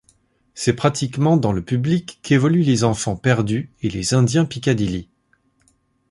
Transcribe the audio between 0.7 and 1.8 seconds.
pratiquement dans le